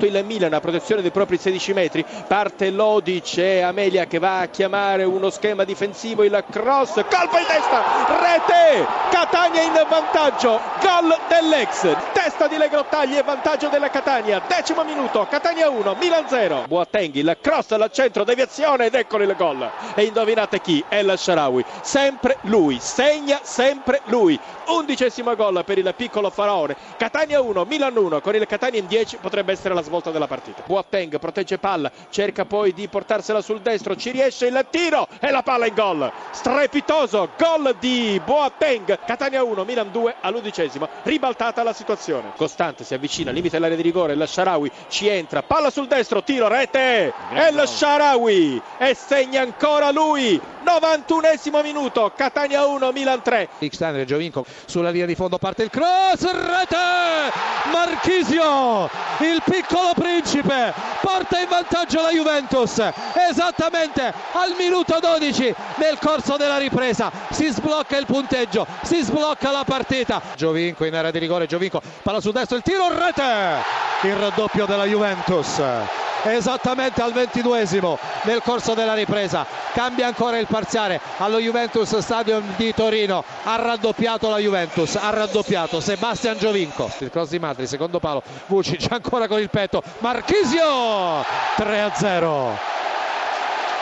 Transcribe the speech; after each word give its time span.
sotto 0.00 0.06
il 0.06 0.24
Milan 0.24 0.54
a 0.54 0.60
protezione 0.60 1.02
dei 1.02 1.10
propri 1.10 1.36
16 1.36 1.72
metri. 1.74 2.04
Parte 2.26 2.70
Lodic 2.70 3.36
e 3.36 3.60
Amelia 3.60 4.06
che 4.06 4.18
va 4.18 4.40
a 4.40 4.46
chiamare 4.46 5.04
uno 5.04 5.28
schema 5.28 5.64
difensivo, 5.64 6.24
il 6.24 6.42
cross, 6.50 6.94
colpo 6.94 7.36
in 7.36 7.46
testa, 7.46 7.82
rete, 8.18 8.86
Catania 9.10 9.62
in 9.62 9.86
vantaggio, 9.88 10.60
gol 10.80 11.16
dell'ex, 11.28 11.94
testa 12.12 12.46
di 12.46 12.56
Legrottagli 12.56 13.16
e 13.16 13.22
vantaggio 13.22 13.68
della 13.68 13.90
Catania, 13.90 14.40
decimo 14.46 14.84
minuto, 14.84 15.26
Catania 15.28 15.68
1, 15.68 15.96
Milan 16.00 16.26
0. 16.28 16.64
Boateng, 16.66 17.14
il 17.14 17.36
cross 17.40 17.70
al 17.72 17.90
centro, 17.92 18.24
deviazione 18.24 18.86
ed 18.86 18.94
eccolo 18.94 19.24
il 19.24 19.34
gol. 19.36 19.68
E 19.94 20.04
indovinate 20.04 20.60
chi? 20.60 20.82
El 20.88 21.12
Sharawi, 21.16 21.64
sempre 21.82 22.38
lui, 22.42 22.78
segna 22.80 23.40
sempre 23.42 24.00
lui. 24.04 24.38
Undicesimo 24.66 25.34
gol 25.34 25.62
per 25.64 25.78
il 25.78 25.92
piccolo 25.96 26.30
faraone. 26.30 26.76
Catania 26.96 27.40
1, 27.40 27.64
Milan 27.64 27.96
1, 27.96 28.20
con 28.20 28.34
il 28.34 28.46
Catania 28.46 28.78
in 28.78 28.86
10 28.86 29.16
potrebbe 29.16 29.52
essere 29.52 29.74
la 29.74 29.82
svolta 29.82 29.89
della 29.98 30.28
partita. 30.28 30.62
Boateng 30.64 31.18
protegge 31.18 31.58
palla, 31.58 31.90
cerca 32.10 32.44
poi 32.44 32.72
di 32.72 32.86
portarsela 32.86 33.42
sul 33.42 33.60
destro, 33.60 33.96
ci 33.96 34.10
riesce 34.10 34.46
il 34.46 34.66
tiro 34.70 35.08
e 35.18 35.30
la 35.30 35.42
palla 35.42 35.66
in 35.66 35.74
gol. 35.74 36.12
Strepitoso 36.30 37.30
gol 37.36 37.74
di 37.80 38.20
Boateng. 38.24 39.00
Catania 39.04 39.42
1, 39.42 39.64
Milan 39.64 39.90
2 39.90 40.14
all'undicesimo. 40.20 40.88
Ribaltata 41.02 41.64
la 41.64 41.72
situazione. 41.72 42.32
Costante 42.36 42.84
si 42.84 42.94
avvicina, 42.94 43.32
limite 43.32 43.58
l'area 43.58 43.76
di 43.76 43.82
rigore, 43.82 44.12
il 44.12 44.28
Sharawi 44.28 44.70
ci 44.88 45.08
entra, 45.08 45.42
palla 45.42 45.70
sul 45.70 45.88
destro, 45.88 46.22
tiro, 46.22 46.46
rete. 46.46 47.12
E 47.32 47.48
il 47.50 47.62
Sharawi 47.66 48.62
e 48.78 48.94
segna 48.94 49.42
ancora 49.42 49.90
lui. 49.90 50.40
91esimo 50.64 51.62
minuto, 51.62 52.12
Catania 52.14 52.64
1, 52.66 52.92
Milan 52.92 53.22
3. 53.22 53.48
Alexandre 53.58 54.04
Giovinco 54.04 54.44
sulla 54.66 54.90
linea 54.90 55.06
di 55.06 55.14
fondo 55.14 55.38
parte 55.38 55.64
il 55.64 55.70
cross, 55.70 56.22
rete! 56.30 57.32
Marchisio, 57.72 58.84
il 59.20 59.42
piccolo 59.44 59.79
principe, 59.94 60.72
porta 61.00 61.40
in 61.40 61.48
vantaggio 61.48 62.00
la 62.00 62.10
Juventus 62.10 62.78
esattamente 63.28 64.12
al 64.32 64.54
minuto 64.58 64.98
12 65.00 65.54
nel 65.76 65.98
corso 65.98 66.36
della 66.36 66.58
ripresa. 66.58 67.10
Si 67.30 67.48
sblocca 67.48 67.96
il 67.96 68.06
punteggio, 68.06 68.66
si 68.82 69.02
sblocca 69.02 69.50
la 69.50 69.64
partita. 69.64 70.20
Giovinco 70.36 70.84
in 70.84 70.94
area 70.94 71.10
di 71.10 71.18
rigore, 71.18 71.46
Giovinco, 71.46 71.80
palla 72.02 72.20
sul 72.20 72.32
destro, 72.32 72.56
il 72.56 72.62
tiro, 72.62 72.88
rete! 72.88 73.78
Il 74.02 74.14
raddoppio 74.14 74.66
della 74.66 74.84
Juventus 74.84 75.60
esattamente 76.24 77.02
al 77.02 77.12
ventiduesimo 77.12 77.98
nel 78.22 78.42
corso 78.42 78.74
della 78.74 78.94
ripresa. 78.94 79.46
Cambia 79.72 80.06
ancora 80.06 80.38
il 80.38 80.46
parziale 80.46 81.00
allo 81.18 81.38
Juventus 81.38 81.96
Stadium 81.98 82.54
di 82.56 82.74
Torino. 82.74 83.24
Ha 83.44 83.56
raddoppiato 83.56 84.28
la 84.28 84.38
Juventus 84.38 84.96
ha 84.96 85.10
raddoppiato 85.10 85.80
Sebastian 85.80 86.38
Giovinco. 86.38 86.90
Il 86.98 87.10
cross 87.10 87.30
di 87.30 87.38
Madri 87.38 87.66
secondo 87.66 87.98
palo 87.98 88.22
Vucic 88.46 88.90
ancora 88.90 89.28
con 89.28 89.38
il 89.38 89.50
petto. 89.50 89.82
Marchisio! 89.98 91.24
3 91.56 91.80
a 91.80 91.92
0 91.94 92.79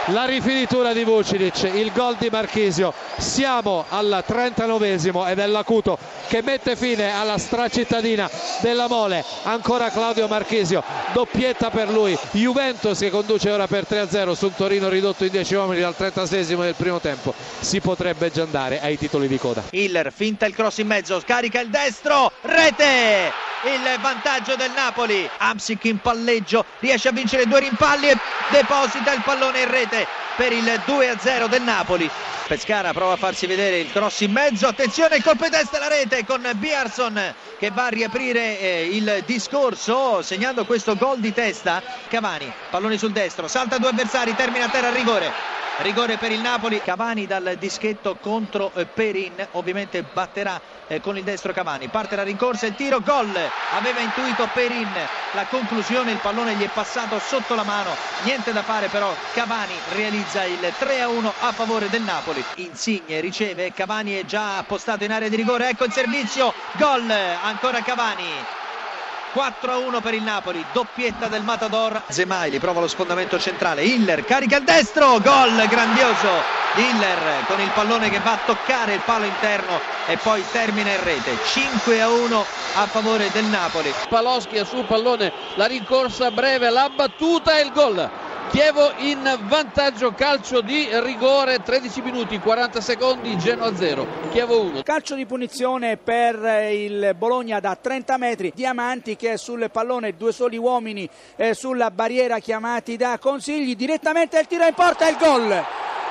la 0.09 0.25
rifinitura 0.25 0.93
di 0.93 1.05
Vucinic, 1.05 1.63
il 1.75 1.93
gol 1.93 2.17
di 2.17 2.29
Marchisio. 2.31 2.93
Siamo 3.19 3.85
al 3.89 4.25
39esimo 4.27 5.29
ed 5.29 5.39
è 5.39 5.47
l'Acuto 5.47 5.99
che 6.29 6.43
mette 6.43 6.77
fine 6.77 7.13
alla 7.13 7.39
stracittadina 7.39 8.31
della 8.61 8.89
Mole. 8.89 9.25
Ancora 9.45 9.91
Claudio 9.91 10.27
Marchisio, 10.29 10.83
doppietta 11.13 11.71
per 11.71 11.91
lui. 11.91 12.17
Juventus 12.33 12.99
che 12.99 13.11
conduce 13.11 13.51
ora 13.51 13.67
per 13.67 13.87
3-0 13.89 14.33
su 14.33 14.47
un 14.47 14.55
Torino 14.55 14.89
ridotto 14.89 15.25
in 15.25 15.31
10 15.31 15.55
uomini 15.55 15.81
dal 15.81 15.95
36esimo 15.99 16.61
del 16.63 16.75
primo 16.75 17.01
tempo. 17.01 17.35
Si 17.61 17.81
potrebbe 17.81 18.31
già 18.31 18.43
andare 18.43 18.81
ai 18.81 18.97
titoli 18.97 19.29
di 19.29 19.39
coda. 19.39 19.65
Hiller 19.71 20.13
finta 20.13 20.47
il 20.47 20.55
cross 20.55 20.79
in 20.79 20.87
mezzo, 20.87 21.21
scarica 21.21 21.61
il 21.61 21.69
destro, 21.69 22.33
rete! 22.43 23.48
Il 23.65 24.01
vantaggio 24.01 24.55
del 24.57 24.71
Napoli. 24.71 25.29
Amsic 25.39 25.85
in 25.85 25.99
palleggio, 25.99 26.65
riesce 26.79 27.09
a 27.09 27.13
vincere 27.13 27.47
due 27.47 27.61
rimpalli 27.61 28.09
e 28.09 28.17
deposita 28.51 29.13
il 29.13 29.23
pallone 29.23 29.61
in 29.61 29.71
rete 29.71 30.07
per 30.37 30.53
il 30.53 30.65
2-0 30.87 31.49
del 31.49 31.63
Napoli. 31.63 32.09
Pescara 32.47 32.93
prova 32.93 33.15
a 33.15 33.17
farsi 33.17 33.47
vedere 33.47 33.79
il 33.81 33.93
cross 33.93 34.21
in 34.21 34.33
mezzo, 34.33 34.69
attenzione 34.69 35.17
il 35.17 35.23
colpo 35.23 35.45
di 35.45 35.51
testa 35.51 35.77
alla 35.77 35.89
rete 35.89 36.25
con 36.25 36.49
Biarson 36.55 37.35
che 37.59 37.71
va 37.71 37.87
a 37.87 37.89
riaprire 37.89 38.59
eh, 38.59 38.89
il 38.91 39.23
discorso 39.27 40.23
segnando 40.23 40.65
questo 40.65 40.97
gol 40.97 41.19
di 41.19 41.35
testa. 41.35 41.83
Cavani, 42.09 42.51
pallone 42.71 42.97
sul 42.97 43.13
destro, 43.13 43.49
salta 43.49 43.77
due 43.77 43.91
avversari, 43.91 44.35
termina 44.35 44.67
a 44.67 44.69
terra 44.69 44.89
a 44.89 44.93
rigore 44.93 45.58
rigore 45.79 46.17
per 46.17 46.33
il 46.33 46.41
Napoli. 46.41 46.81
Cavani 46.81 47.27
dal 47.27 47.57
dischetto 47.59 48.17
contro 48.21 48.71
eh, 48.75 48.87
Perin. 48.87 49.47
Ovviamente 49.53 50.03
batterà 50.03 50.61
eh, 50.87 51.01
con 51.01 51.17
il 51.17 51.25
destro 51.25 51.53
Cavani. 51.53 51.89
Parte 51.89 52.17
la 52.17 52.23
rincorsa 52.23 52.67
il 52.67 52.75
tiro 52.75 53.01
gol. 53.01 53.35
Aveva 53.73 54.01
intuito 54.01 54.49
Perin 54.53 54.89
la 55.33 55.45
conclusione 55.47 56.13
il 56.13 56.19
pallone 56.19 56.55
gli 56.55 56.65
è 56.65 56.71
passato 56.73 57.19
sotto 57.19 57.55
la 57.55 57.65
mano. 57.65 57.95
Niente 58.25 58.53
da 58.53 58.63
fare 58.63 58.89
però 58.89 59.15
Cavani 59.33 59.75
realizza 59.93 60.45
il 60.45 60.73
3 60.79 61.03
a 61.03 61.09
1 61.09 61.33
a 61.41 61.53
favore 61.53 61.89
del 61.91 62.03
Napoli. 62.03 62.43
Insigne 62.57 63.21
riceve 63.21 63.73
Cavani 63.73 64.15
è 64.15 64.25
già 64.25 64.59
appostato 64.59 65.05
in 65.05 65.13
area 65.13 65.29
di 65.29 65.37
rigore. 65.37 65.69
Ecco 65.69 65.85
il 65.85 65.93
servizio. 65.93 66.55
Gol. 66.73 67.11
Ancora 67.11 67.83
Cavani 67.83 68.67
4 69.33 69.73
a 69.73 69.77
1 69.79 70.01
per 70.01 70.15
il 70.15 70.23
Napoli, 70.23 70.65
doppietta 70.73 71.27
del 71.27 71.43
Matador. 71.43 72.03
Zemaili 72.09 72.59
prova 72.59 72.81
lo 72.81 72.89
sfondamento 72.89 73.39
centrale. 73.39 73.83
Hiller 73.83 74.25
carica 74.25 74.57
il 74.57 74.65
destro, 74.65 75.21
gol 75.21 75.67
grandioso. 75.69 76.57
Hiller 76.75 77.45
con 77.47 77.61
il 77.61 77.71
pallone 77.71 78.11
che 78.11 78.21
va 78.21 78.33
a 78.33 78.39
toccare 78.45 78.95
il 78.95 79.03
palo 79.05 79.25
interno 79.25 79.81
e 80.07 80.17
poi 80.19 80.45
termina 80.53 80.91
in 80.91 81.03
rete. 81.03 81.37
5 81.45 82.01
a 82.01 82.09
1 82.09 82.45
a 82.77 82.87
favore 82.87 83.31
del 83.33 83.45
Napoli. 83.45 83.93
Paloschi 84.09 84.65
sul 84.65 84.85
pallone, 84.85 85.33
la 85.55 85.67
rincorsa 85.67 86.31
breve, 86.31 86.71
la 86.71 86.91
battuta 86.95 87.59
e 87.59 87.63
il 87.63 87.73
gol. 87.73 88.11
Chievo 88.51 88.93
in 88.97 89.39
vantaggio, 89.43 90.13
calcio 90.15 90.63
di 90.63 90.89
rigore, 91.01 91.63
13 91.63 92.01
minuti, 92.01 92.39
40 92.39 92.81
secondi, 92.81 93.37
Genoa 93.37 93.77
0, 93.77 94.07
Chievo 94.31 94.63
1. 94.63 94.83
Calcio 94.83 95.15
di 95.15 95.27
punizione 95.27 95.99
per 95.99 96.71
il 96.73 97.15
Bologna 97.17 97.61
da 97.61 97.77
30 97.81 98.17
metri, 98.17 98.53
Diamanti 98.55 99.17
che 99.17 99.37
sul 99.37 99.69
pallone, 99.71 100.17
due 100.17 100.33
soli 100.33 100.57
uomini 100.57 101.09
eh, 101.37 101.53
sulla 101.53 101.91
barriera 101.91 102.39
chiamati 102.39 102.97
da 102.97 103.19
Consigli, 103.19 103.77
direttamente 103.77 104.39
il 104.39 104.47
tiro 104.47 104.67
in 104.67 104.75
porta 104.75 105.07
e 105.07 105.11
il 105.11 105.17
gol. 105.19 105.65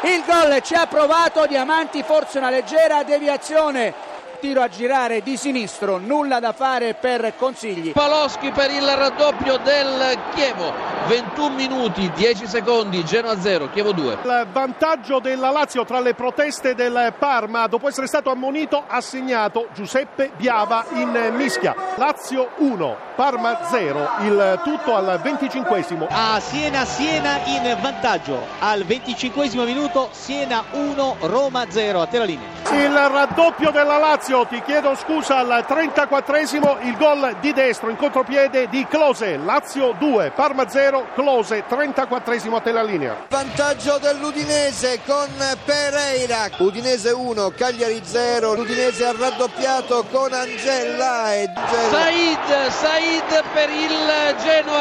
Il 0.04 0.24
gol 0.26 0.62
ci 0.62 0.76
ha 0.76 0.86
provato, 0.86 1.48
Diamanti 1.48 2.04
forse 2.04 2.38
una 2.38 2.52
leggera 2.52 3.04
deviazione 3.04 4.16
tiro 4.40 4.62
a 4.62 4.70
girare 4.70 5.22
di 5.22 5.36
sinistro, 5.36 5.98
nulla 5.98 6.40
da 6.40 6.54
fare 6.54 6.94
per 6.94 7.34
Consigli. 7.36 7.92
Paloschi 7.92 8.52
per 8.52 8.70
il 8.72 8.88
raddoppio 8.88 9.58
del 9.58 10.20
Chievo, 10.36 10.72
21 11.08 11.56
minuti, 11.56 12.12
10 12.14 12.48
secondi, 12.48 13.06
Genoa 13.06 13.40
0, 13.40 13.70
Chievo 13.72 13.94
2. 13.94 14.18
Il 14.24 14.48
vantaggio 14.52 15.20
della 15.20 15.52
Lazio 15.52 15.86
tra 15.86 16.02
le 16.02 16.14
proteste 16.14 16.76
del 16.76 17.14
Parma, 17.18 17.66
dopo 17.68 17.88
essere 17.88 18.08
stato 18.08 18.30
ammonito, 18.30 18.84
ha 18.86 19.00
segnato 19.00 19.68
Giuseppe 19.74 20.32
Biava 20.36 20.84
in 20.96 21.32
mischia. 21.34 21.74
Lazio 21.96 22.50
1, 22.58 22.98
Parma 23.16 23.60
0, 23.70 24.10
il 24.24 24.60
tutto 24.64 24.96
al 24.96 25.18
25 25.22 25.86
A 26.10 26.40
Siena, 26.42 26.84
Siena 26.84 27.40
in 27.46 27.78
vantaggio, 27.80 28.46
al 28.60 28.84
25 28.84 29.50
minuto, 29.64 30.10
Siena 30.12 30.64
1, 30.72 31.18
Roma 31.22 31.66
0, 31.70 32.02
a 32.02 32.06
te 32.06 32.18
la 32.18 32.26
linea. 32.26 32.56
Il 32.70 32.94
raddoppio 32.94 33.72
della 33.72 33.98
Lazio, 33.98 34.46
ti 34.46 34.62
chiedo 34.62 34.94
scusa, 34.96 35.38
al 35.38 35.66
34esimo 35.66 36.86
il 36.86 36.98
gol 36.98 37.38
di 37.40 37.54
destro 37.54 37.90
in 37.90 37.96
contropiede 37.96 38.68
di 38.68 38.86
Close, 38.90 39.38
Lazio 39.38 39.96
2, 39.98 40.32
Parma 40.36 40.68
0, 40.68 40.97
Close 41.14 41.66
34esimo 41.68 42.56
a 42.56 42.62
te 42.62 42.72
la 42.72 42.84
linea. 42.84 43.26
Vantaggio 43.30 43.98
dell'Udinese 43.98 45.00
con 45.06 45.28
Pereira, 45.66 46.50
Udinese 46.58 47.12
1, 47.12 47.52
Cagliari 47.52 48.02
0, 48.04 48.54
l'Udinese 48.54 49.06
ha 49.06 49.14
raddoppiato 49.18 50.06
con 50.12 50.34
Angella 50.34 51.34
e 51.34 51.50
Said, 51.90 52.70
Said 52.70 53.44
per 53.54 53.70
il 53.70 54.36
Genoa, 54.44 54.77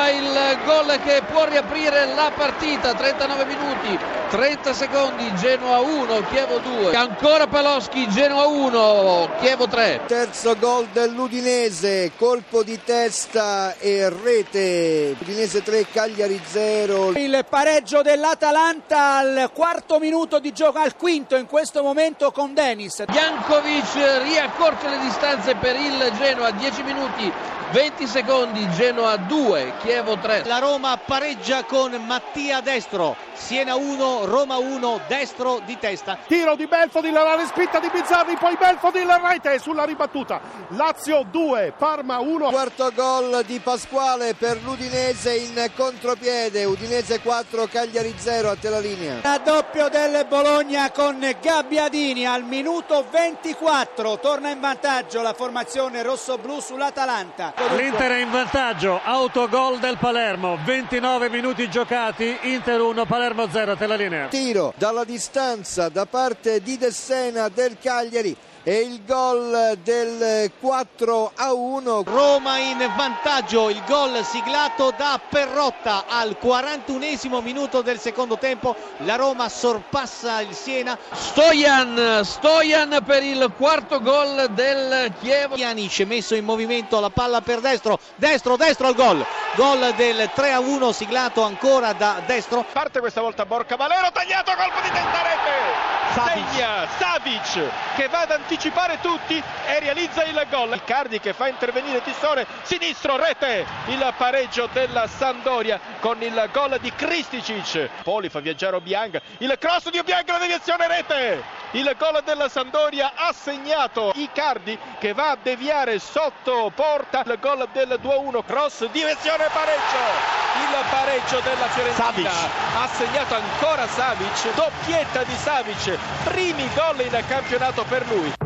gol 0.64 0.98
che 1.04 1.22
può 1.30 1.44
riaprire 1.44 2.06
la 2.14 2.30
partita, 2.34 2.94
39 2.94 3.44
minuti, 3.44 3.98
30 4.30 4.72
secondi, 4.72 5.34
Genoa 5.36 5.78
1, 5.78 6.22
Chievo 6.30 6.58
2, 6.58 6.96
ancora 6.96 7.46
Lewandowski, 7.76 8.08
Genoa 8.08 8.46
1, 8.46 9.30
Chievo 9.40 9.68
3. 9.68 10.00
Terzo 10.06 10.56
gol 10.58 10.86
dell'Udinese, 10.92 12.12
colpo 12.16 12.62
di 12.62 12.78
testa 12.82 13.74
e 13.78 14.08
rete. 14.08 15.14
Udinese 15.20 15.62
3, 15.62 15.86
Cagliari 15.92 16.40
0. 16.42 17.12
Il 17.16 17.44
pareggio 17.48 18.02
dell'Atalanta 18.02 19.16
al 19.16 19.50
quarto 19.52 19.98
minuto 19.98 20.38
di 20.38 20.52
gioco, 20.52 20.78
al 20.78 20.96
quinto 20.96 21.36
in 21.36 21.46
questo 21.46 21.82
momento 21.82 22.30
con 22.30 22.54
Denis. 22.54 23.04
Jankovic 23.08 24.22
riaccorcia 24.22 24.88
le 24.88 24.98
distanze 25.00 25.54
per 25.56 25.76
il 25.76 26.12
Genoa, 26.18 26.50
10 26.50 26.82
minuti 26.82 27.32
20 27.72 28.06
secondi, 28.06 28.68
Genoa 28.70 29.16
2, 29.16 29.72
Chievo 29.82 30.16
3. 30.16 30.44
La 30.44 30.58
Roma 30.58 30.96
pareggia 30.96 31.64
con 31.64 31.90
Mattia 32.06 32.60
Destro, 32.60 33.16
Siena 33.34 33.74
1, 33.74 34.24
Roma 34.24 34.56
1, 34.56 35.00
Destro 35.08 35.60
di 35.64 35.76
testa. 35.76 36.16
Tiro 36.28 36.54
di 36.54 36.66
Belfodil, 36.66 37.12
la 37.12 37.34
respinta 37.34 37.80
di 37.80 37.90
Bizzarri, 37.92 38.36
poi 38.36 38.56
Belfodil, 38.56 39.08
rete 39.08 39.58
sulla 39.58 39.84
ribattuta. 39.84 40.40
Lazio 40.68 41.26
2, 41.28 41.74
Parma 41.76 42.20
1. 42.20 42.50
Quarto 42.50 42.92
gol 42.94 43.42
di 43.44 43.58
Pasquale 43.58 44.34
per 44.34 44.62
l'Udinese 44.62 45.34
in 45.34 45.70
contropiede. 45.74 46.64
Udinese 46.64 47.20
4, 47.20 47.66
Cagliari 47.66 48.14
0 48.16 48.50
a 48.50 48.56
te 48.56 48.68
la 48.68 48.78
linea. 48.78 49.18
Raddoppio 49.22 49.88
del 49.88 50.24
Bologna 50.28 50.90
con 50.92 51.18
Gabbiadini 51.42 52.26
al 52.26 52.44
minuto 52.44 53.04
24. 53.10 54.18
Torna 54.20 54.50
in 54.50 54.60
vantaggio 54.60 55.20
la 55.20 55.34
formazione 55.34 56.02
rossoblù 56.02 56.60
sull'Atalanta. 56.60 57.54
L'Inter 57.74 58.10
è 58.10 58.20
in 58.20 58.30
vantaggio, 58.30 59.00
autogol 59.02 59.78
del 59.78 59.96
Palermo, 59.96 60.58
29 60.62 61.30
minuti 61.30 61.70
giocati, 61.70 62.36
Inter 62.42 62.82
1, 62.82 63.06
Palermo 63.06 63.48
0, 63.48 63.76
te 63.76 63.86
la 63.86 63.94
linea. 63.94 64.28
Tiro 64.28 64.74
dalla 64.76 65.04
distanza 65.04 65.88
da 65.88 66.04
parte 66.04 66.60
di 66.60 66.76
Dessena 66.76 67.48
del 67.48 67.78
Cagliari 67.80 68.36
e 68.68 68.80
il 68.80 69.04
gol 69.04 69.78
del 69.84 70.50
4 70.58 71.32
a 71.36 71.52
1. 71.52 72.02
Roma 72.04 72.58
in 72.58 72.78
vantaggio, 72.96 73.70
il 73.70 73.80
gol 73.86 74.24
siglato 74.24 74.92
da 74.96 75.20
Perrotta 75.28 76.06
al 76.08 76.36
41 76.36 77.40
minuto 77.42 77.80
del 77.80 78.00
secondo 78.00 78.38
tempo. 78.38 78.74
La 79.04 79.14
Roma 79.14 79.48
sorpassa 79.48 80.40
il 80.40 80.52
Siena. 80.52 80.98
Stojan, 81.12 82.24
Stojan 82.24 83.04
per 83.06 83.22
il 83.22 83.52
quarto 83.56 84.00
gol 84.00 84.48
del 84.50 85.12
Chievo. 85.20 85.54
Pjanic 85.54 86.00
messo 86.00 86.34
in 86.34 86.44
movimento 86.44 86.98
la 86.98 87.10
palla 87.10 87.40
per 87.42 87.60
destro, 87.60 88.00
destro, 88.16 88.56
destro 88.56 88.88
al 88.88 88.96
gol. 88.96 89.24
Gol 89.54 89.94
del 89.94 90.28
3 90.34 90.52
a 90.52 90.58
1 90.58 90.90
siglato 90.90 91.42
ancora 91.42 91.92
da 91.92 92.20
destro. 92.26 92.66
Parte 92.72 92.98
questa 92.98 93.20
volta 93.20 93.46
Borca 93.46 93.76
Valero, 93.76 94.10
tagliato, 94.10 94.50
colpo 94.56 94.80
di 94.80 94.90
testa 94.90 95.22
rete! 95.22 95.95
Segna 96.16 96.88
Savic 96.98 97.68
che 97.94 98.08
va 98.08 98.20
ad 98.20 98.30
anticipare 98.30 98.98
tutti 99.02 99.36
e 99.36 99.80
realizza 99.80 100.24
il 100.24 100.46
gol. 100.48 100.72
Icardi 100.74 101.20
che 101.20 101.34
fa 101.34 101.46
intervenire 101.48 102.02
Tissone, 102.02 102.46
sinistro, 102.62 103.18
rete, 103.18 103.66
il 103.88 104.14
pareggio 104.16 104.66
della 104.72 105.06
Sandoria 105.08 105.78
con 106.00 106.22
il 106.22 106.48
gol 106.54 106.78
di 106.80 106.90
Kristicic. 106.90 107.90
Poli 108.02 108.30
fa 108.30 108.40
viaggiare 108.40 108.76
Obiang, 108.76 109.20
il 109.38 109.54
cross 109.58 109.90
di 109.90 109.98
Obiang, 109.98 110.26
la 110.26 110.38
deviazione, 110.38 110.88
rete! 110.88 111.42
Il 111.72 111.94
gol 111.98 112.22
della 112.24 112.48
Sandoria 112.48 113.12
ha 113.16 113.32
segnato 113.32 114.12
Icardi 114.14 114.78
che 114.98 115.12
va 115.12 115.30
a 115.30 115.38
deviare 115.40 115.98
sotto 115.98 116.70
porta. 116.74 117.22
Il 117.26 117.38
gol 117.40 117.68
del 117.72 117.98
2-1 118.00 118.44
cross 118.44 118.88
direzione 118.90 119.46
pareggio. 119.52 120.44
Il 120.62 120.84
pareggio 120.90 121.40
della 121.40 121.68
Fiorentina 121.68 122.30
ha 122.30 122.88
segnato 122.88 123.34
ancora 123.34 123.86
Savic 123.88 124.54
doppietta 124.54 125.24
di 125.24 125.34
Savic. 125.34 125.98
Primi 126.24 126.68
gol 126.74 127.00
in 127.00 127.24
campionato 127.26 127.84
per 127.84 128.06
lui 128.06 128.45